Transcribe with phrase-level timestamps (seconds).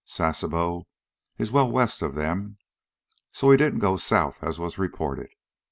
[0.03, 0.87] Sasebo
[1.37, 2.57] is well west of them.
[3.27, 5.29] So he didn't go south, as was reported.